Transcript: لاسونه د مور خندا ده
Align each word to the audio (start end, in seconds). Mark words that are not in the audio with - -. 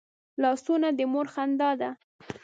لاسونه 0.41 0.87
د 0.97 0.99
مور 1.11 1.27
خندا 1.33 1.69
ده 1.79 1.89